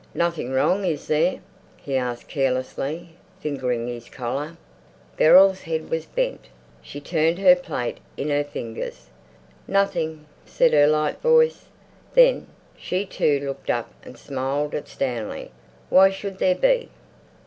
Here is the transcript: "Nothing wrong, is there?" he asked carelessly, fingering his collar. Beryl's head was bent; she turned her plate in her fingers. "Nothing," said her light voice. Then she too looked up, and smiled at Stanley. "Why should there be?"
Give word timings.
"Nothing 0.15 0.51
wrong, 0.51 0.83
is 0.83 1.05
there?" 1.05 1.41
he 1.77 1.95
asked 1.95 2.27
carelessly, 2.27 3.09
fingering 3.39 3.87
his 3.87 4.09
collar. 4.09 4.57
Beryl's 5.15 5.61
head 5.61 5.91
was 5.91 6.07
bent; 6.07 6.45
she 6.81 6.99
turned 6.99 7.37
her 7.37 7.55
plate 7.55 7.99
in 8.17 8.29
her 8.31 8.43
fingers. 8.43 9.11
"Nothing," 9.67 10.25
said 10.43 10.73
her 10.73 10.87
light 10.87 11.21
voice. 11.21 11.65
Then 12.15 12.47
she 12.75 13.05
too 13.05 13.41
looked 13.43 13.69
up, 13.69 13.91
and 14.03 14.17
smiled 14.17 14.73
at 14.73 14.87
Stanley. 14.87 15.51
"Why 15.91 16.09
should 16.09 16.39
there 16.39 16.55
be?" 16.55 16.89